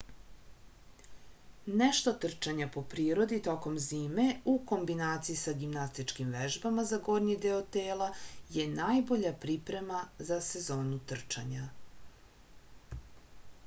nešto 1.81 2.13
trčanja 2.23 2.67
po 2.75 2.81
prirodi 2.93 3.37
tokom 3.47 3.75
zime 3.87 4.25
u 4.53 4.55
kombinaciji 4.71 5.35
sa 5.43 5.53
gimnastičkim 5.61 6.33
vežbama 6.37 6.87
za 6.93 6.99
gornji 7.09 7.37
deo 7.45 7.59
tela 7.77 8.09
je 8.57 8.67
najbolja 8.79 9.35
priprema 9.47 10.01
za 10.33 10.41
sezonu 10.49 10.99
trčanja 11.15 11.69